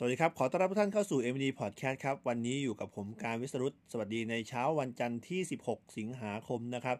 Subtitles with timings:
[0.00, 6.96] สวัสดีครับ ขอต้อนรับทุกท่านเข้าสู่ MD Podcast ครับ วันนี้อยู่กับผมการวิสรุตสวัสดีในเช้าวันจันทร์ที่ 16 สิงหาคมนะครับ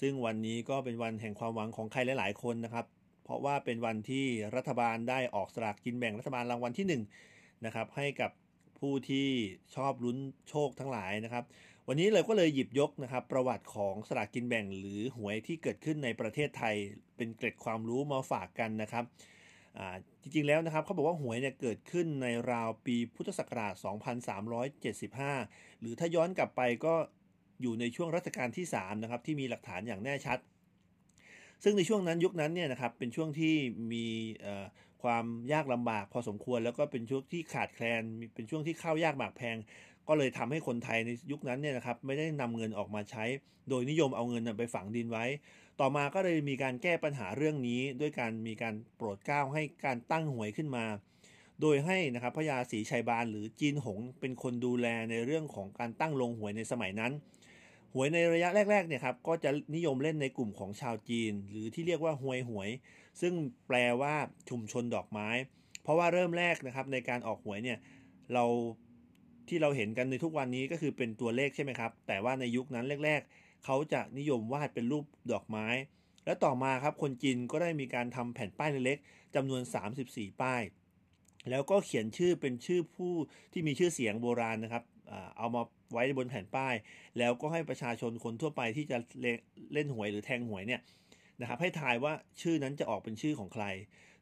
[0.00, 2.86] ซึ่งวันนี้ก็เป็นวันแห่งความหวังของใครหลาย ๆ คนนะครับ
[3.24, 4.26] เพราะว่าเป็นวันที่
[4.56, 8.30] รัฐบาลได้ออกสลากกินแบ่งรัฐบาลรางวัลที่1นะครับให้กับ
[8.78, 9.28] ผู้ที่
[9.76, 10.18] ชอบลุ้น
[10.48, 11.44] โชคทั้งหลายนะครับ
[11.88, 16.74] วันนี้เราก็เลยหยิบยกนะครับ ประวัติของสลากกินแบ่งหรือหวยที่เกิดขึ้นในประเทศไทย
[17.16, 19.06] เป็นเกร็ดความรู้มาฝากกันนะครับ
[20.22, 23.74] จริงๆแล้วนะครับเขาบอกว่าหวยเนี่ยเกิดขึ้นในราวปีพุทธศักราช
[25.16, 26.94] 2375 หรือถ้าย้อนกลับไปก็
[27.62, 30.38] อยู่ในช่วงรัชกาลที่3นะครับที่มีหลักฐานอย่างแน่ชัด
[31.64, 33.54] ซึ่งในช่วงนั้นยุคนั้นเนี่ยนะครับเป็นช่วงที่
[33.92, 34.06] มี
[35.02, 38.02] ความยากลำบากพอสมควร แล้วก็เป็นช่วงที่ขาดแคลน
[38.34, 39.56] เป็นช่วงที่ข้าวยากหมากแพง
[40.08, 43.24] ก็เลยทำให้คนไทยในยุคนั้นเนี่ยนะครับไม่ได้นำเงินออกมาใช้
[43.68, 45.24] โดยนิยมเอาเงินไปฝังดินไว้
[45.80, 50.84] ต่อมาก็เลยมีการแก้ปัญหาเรื่องนี้ด้วยการมีการโปรดเกล้าให้การตั้งหวยขึ้นมา
[51.60, 57.12] โดยให้นะครับพระยาศรีชัยบาลหรือจีนหงเป็นคนดูแลในเรื่องของการตั้งลงหวยในสมัยนั้น
[57.94, 62.68] หวยในระยะแรกๆเนี่ยครับก็จะนิยมเล่นในกลุ่มของชาวจีน หรือที่เรียกว่าหวยหวย
[63.20, 63.34] ซึ่ง
[63.68, 64.14] แปลว่า
[64.50, 65.28] ชุมชนดอกไม้
[65.82, 67.78] เพราะว่าเริ่มแรกนะครับในการออกหวยเนี่ย
[68.34, 68.44] เรา
[69.48, 73.22] ที่เราเห็นกันในทุกวันนี้ก็คือเป็นตัวเลขใช่ไหมครับ แต่ว่าในยุคนั้นแรก
[73.64, 75.66] เขาจะนิยมวาดเป็นรูปดอกไม้
[76.24, 79.62] และต่อมาครับคนจีนก็ได้มีการทำแผ่นป้ายเล็กๆจำนวน
[80.02, 80.62] 34 ป้าย
[81.50, 83.12] แล้วก็เขียนชื่อเป็นชื่อผู้
[83.52, 84.84] ที่มีชื่อเสียงโบราณนะครับ
[85.38, 85.62] เอามา
[85.92, 86.74] ไว้บนแผ่นป้าย
[87.18, 88.98] แล้วก็ให้ประชาชนคนทั่วไปที่จะ
[89.72, 90.80] เล่นหวยหรือแทงหวยเนี่ย
[91.40, 92.12] นะครับให้ทายว่า
[92.42, 93.64] ชื่อนั้นจะออกเป็นชื่อของใคร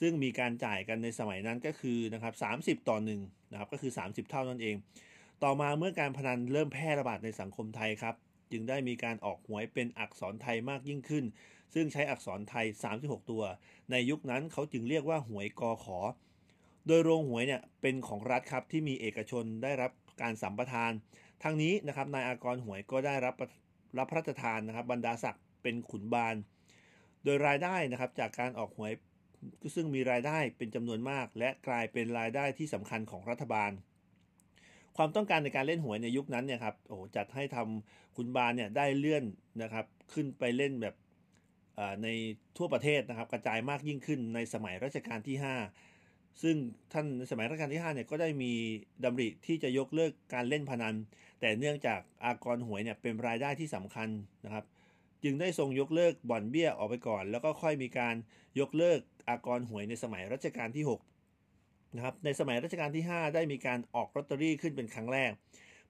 [0.00, 2.34] ซึ่งมีการจ่ายกันในสมัยนั้นก็คือนะครับ
[2.82, 4.76] 30 ต่อ1นะครับก็คือ 30 เท่านั่นเอง
[5.44, 8.14] ต่อมาเมื่อการพนันเริ่มแพร่ระบาดในสังคมไทยครับ
[8.52, 11.24] จึงได้มีการออกหวยเป็นอักษรไทยมากยิ่งขึ้น
[11.74, 12.66] ซึ่งใช้อักษรไทย
[12.98, 13.42] 36 ตัว
[13.90, 15.98] ในยุคนั้นเขาจึงเรียกว่าหวยกอขอ
[16.86, 19.90] โดยโรงหวยเนี่ยเป็นของรัฐครับที่มีเอกชนได้รับ
[20.22, 20.92] การสัมปทาน
[21.42, 23.34] ทั้งนี้นะครับนายอากรหวยก็ได้รับ
[23.98, 26.34] รับพระราชทานนะครับบรรดาศักดิ์เป็นขุนบาล
[27.24, 28.92] โดยรายได้นะครับจากการออกหวย
[29.74, 33.70] ซึ่งมีรายได้เป็นจำนวนมาก และกลายเป็นรายได้ที่สำคัญของรัฐบาล
[35.00, 39.24] ความต้องการในการเล่นหวยในยุคนั้นเนี่ยครับโอ้จัดให้ทำคุณบาลเนี่ยได้เลื่อน
[39.62, 40.94] นะครับ ขึ้นไปเล่นแบบ
[42.02, 42.08] ใน
[42.56, 45.36] ทั่วประเทศนะครับ กระจายมากยิ่งขึ้นในสมัยรัชกาลที่
[45.88, 46.56] 5 ซึ่ง
[46.92, 48.52] ท่านในสมัยรัชกาลที่5เนี่ยก็ได้มี
[49.04, 50.94] ดำริที่จะยกเลิกการเล่นพนัน
[51.40, 54.08] แต่เนื่องจากอากรหวยเนี่ยเป็นรายได้ที่สำคัญ
[54.44, 54.64] นะครับ
[55.24, 58.14] จึงได้ทรงยกเลิกบ่อนเบี้ยออกไปก่อน แล้วก็ค่อยมีการ
[58.60, 60.98] ยกเลิกอากรหวยในสมัยรัชกาลที่ 6
[61.94, 65.32] นะครับในสมัยรัชกาลที่ 5 ได้มีการออกลอตเตอรี่ขึ้นเป็นครั้งแรก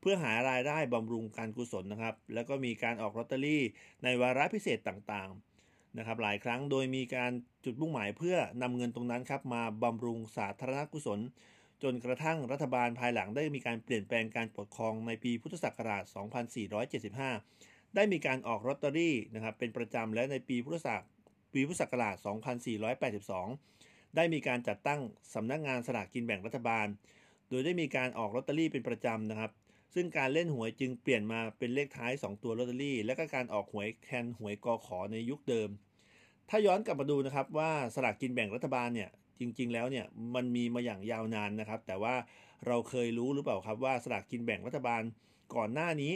[0.00, 3.62] เพื่อหารายได้บำรุงการกุศลนะครับ แล้วก็มีการออกลอตเตอรี่
[4.04, 7.32] ในวาระพิเศษต่างๆนะครับหลายครั้งโดยมีการ
[7.64, 11.20] จุดมุ่งหมายเพื่อนำเงินตรงนั้นครับมาบำรุงสาธารณกุศล
[11.82, 16.04] จนกระทั่งรัฐบาลภายหลังได้มีการเปลี่ยนแปลงการปกครองในปีพุทธศักราช
[16.98, 20.76] 2475 ได้มีการออกลอตเตอรี่นะครับเป็นประจำและในปีพุทธ
[21.80, 25.00] ศักราช 2482 ได้มีการจัดตั้ง
[25.34, 26.86] สำนักงานสลากกินแบ่งรัฐบาล
[27.48, 29.50] โดยได้มีการออกลอตเตอรี่เป็นประจำนะครับ
[29.94, 35.68] ซึ่งการเล่นหวยจึงเปลี่ยนมาเป็นเลขท้าย 2 ตัวลอตเตอรี่ และก็การออกหวยแทนหวยกอขอในยุคเดิม
[36.48, 39.10] ถ้าย้อนกลับมาดูนะครับว่าสลากกินแบ่งรัฐบาลเนี่ย
[39.40, 42.14] จริง ๆ แล้วเนี่ยมันมีมาอย่างยาวนานนะครับ แต่ว่า
[42.66, 45.02] เราเคยรู้หรือเปล่าครับว่าสลากกินแบ่งรัฐบาล
[45.54, 46.12] ก่อนหน้านี้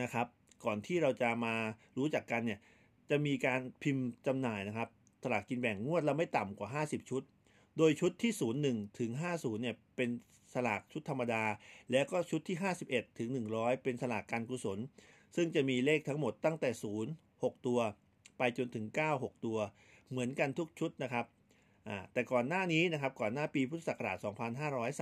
[0.00, 0.26] นะครับ
[0.64, 1.54] ก่อนที่เราจะมา
[1.98, 2.58] รู้จักกันเนี่ย
[3.10, 4.88] จะมีการพิมพ์จำหน่ายนะครับ
[5.32, 7.22] ลากกินแบ่งงวดละไม่ต่ำกว่า 50 ชุด
[7.78, 8.32] โดยชุดที่
[8.64, 10.08] 01 ถึง 50 เนี่ยเป็น
[10.54, 11.44] สลากชุดธรรมดา
[11.90, 12.56] แล้วก็ชุดที่
[12.88, 14.78] 51 ถึง 100 เป็นสลากการกุศล
[15.36, 16.70] ซึ่งจะมีเลขทั้งหมดตั้งแต่
[17.06, 17.78] 0 6 ตัว
[18.38, 19.58] ไปจนถึง 9 6 ตัว
[20.10, 21.26] เหมือนกันทุกชุดนะครับ
[22.12, 24.16] แต่ก่อนหน้านี้นะครับก่อนหน้าปีพุทธศักราช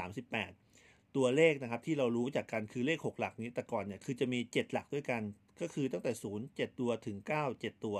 [0.01, 5.23] 2538 ตัวเลขนะครับที่เรารู้จากกันคือเลข 6 หลักนี้แต่ก่อนเนี่ยคือจะมี 7 หลักด้วยกัน
[5.61, 7.97] ก็คือตั้งแต่ 0 7 ตัวถึง 9 7 ตัว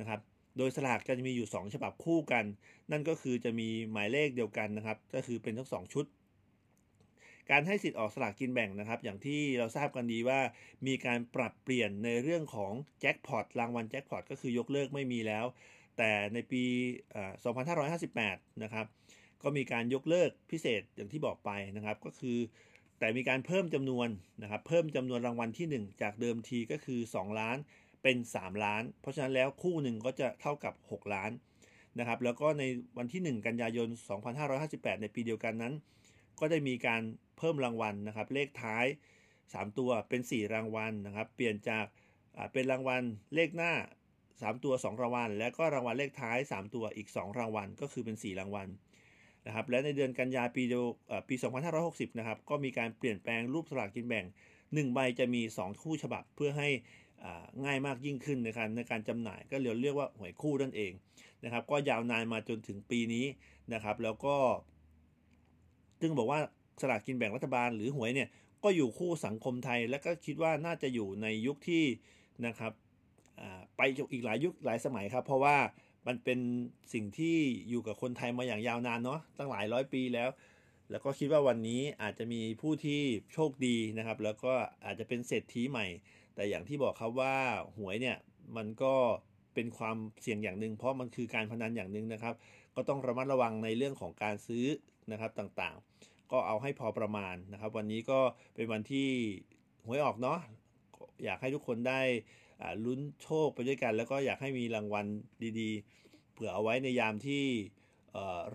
[0.00, 0.20] นะครับ
[0.56, 2.44] โดยสลากจะมีอยู่ 2 ฉบับคู่กัน
[2.90, 6.06] นั่นก็คือจะมีหมายเลขเดียวกันนะครับ ก็คือเป็นทั้ง 2 ชุด
[7.50, 10.40] การให้สิทธิ์ออกสลากกินแบ่งนะครับ อย่างที่เราทราบกันดีว่า
[10.86, 15.44] มีการปรับเปลี่ยนในเรื่องของแจ็คพอตรางวัลแจ็คพอตก็คือยกเลิกไม่มีแล้ว
[15.98, 16.64] แต่ในปี
[17.82, 18.86] 2558 นะครับ
[19.42, 22.38] ก็มีการยกเลิกพิเศษอย่างที่บอกไปนะครับ ก็คือ
[22.98, 24.08] แต่มีการเพิ่มจำนวน
[24.42, 27.56] นะครับ เพิ่มจำนวนรางวัลที่ 1 จากเดิมทีก็คือ 2 ล้าน
[28.02, 31.30] เป็น 3 ล้าน เพราะฉะนั้นแล้วคู่หนึ่งก็จะเท่ากับ 6 ล้าน
[31.98, 32.62] นะครับ แล้วก็ใน
[32.98, 33.88] วันที่ 1 กันยายน
[34.44, 35.74] 2558 ในปีเดียวกันนั้น
[36.40, 37.02] ก็ได้มีการ
[37.38, 38.84] เพิ่มรางวัลนะครับ เลขท้าย
[39.36, 41.84] 3 ตัวเป็น 4 รางวัลนะครับ เปลี่ยนจาก
[42.52, 43.02] เป็นรางวัล
[43.34, 43.72] เลขหน้า
[44.18, 48.68] 3 ตัว 2 รางวัล แล้วก็รางวัลเลขท้าย 3 ตัวอีก 2 รางวัล ก็คือเป็น 4 รางวัล
[49.46, 51.34] นะครับ และในเดือนกันยาปีเดียวเอ่อปี
[51.76, 54.26] 2560 นะครับ ก็มีการเปลี่ยนแปลงรูปสลากกินแบ่ง
[54.60, 56.68] 1 ใบจะมี 2 คู่ฉบับเพื่อให้
[57.64, 60.92] ง่ายมากยิ่งขึ้นในการในการจำหน่ายก็เรียกเรียกว่าหวยคู่นั่นเอง
[61.44, 63.26] นะครับก็ยาวนานมาจนถึงปีนี้
[63.74, 64.36] นะครับ แล้วก็
[66.00, 66.40] ซึ่งบอกว่า
[66.80, 68.28] สลากกินแบ่งรัฐบาลหรือหวยเนี่ย
[68.64, 71.84] ก็อยู่คู่สังคมไทย และก็คิดว่าน่าจะอยู่ในยุคที่
[72.46, 72.72] นะครับ
[73.76, 73.80] ไป
[74.12, 75.56] อีกหลายยุคหลายสมัยครับ เพราะว่า
[76.06, 76.38] มันเป็น
[76.92, 77.36] สิ่งที่
[77.68, 80.28] อยู่กับคนไทยมาอย่างยาวนานเนาะตั้งหลายร้อยปีแล้ว
[80.90, 83.00] แล้วก็คิดว่าวันนี้อาจจะมีผู้ที่
[83.32, 84.52] โชคดีนะครับ แล้วก็
[84.84, 85.86] อาจจะเป็นเศรษฐีใหม่
[86.34, 87.34] แต่อย่างที่บอกครับว่า
[87.76, 88.16] หวยเนี่ย
[88.56, 88.94] มันก็
[89.54, 92.34] เป็นความเสี่ยงอย่างหนึ่งเพราะมันคือการพนันอย่างหนึ่งนะครับ
[92.74, 94.66] ก็ต้องระมัดระวังในเรื่องของการซื้อ
[95.12, 98.20] นะครับต่างๆ ก็เอาให้พอประมาณนะครับ วันนี้ก็
[98.54, 99.08] เป็นวันที่
[99.86, 100.38] หวยออกเนาะ
[101.24, 102.00] อยากให้ทุกคนได้
[102.84, 105.06] ลุ้นโชคไปด้วยกัน แล้วก็อยากให้มีรางวัล
[105.60, 107.44] ดีๆ เผื่อเอาไว้ในยามที่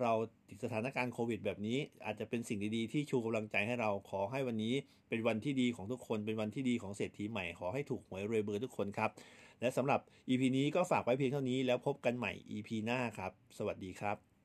[0.02, 0.12] เรา
[0.50, 4.74] ติดสถานการณ์โควิดแบบนี้ อาจจะเป็นสิ่งดีๆ ที่ชูกำลังใจให้เราขอให้วันนี้
[5.10, 9.10] เป็นวันที่ดีของทุกคน เป็นวันที่ดีของเศรษฐีใหม่ขอให้ถูกหวยรวยเบอร์ทุกคนครับ
[9.62, 10.00] และสำหรับ
[10.30, 14.37] EP นี้ก็ฝากไว้เพียงเท่านี้แล้วพบกันใหม่ EP หน้าครับ สวัสดีครับ